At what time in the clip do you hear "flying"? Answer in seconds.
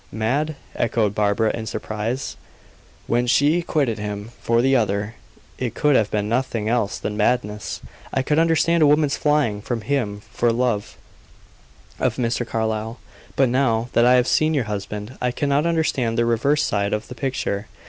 9.15-9.61